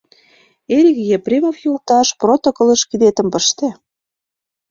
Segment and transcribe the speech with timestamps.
[0.75, 3.67] —Эрик Епремов йолташ, протоколыш кидетым пыште.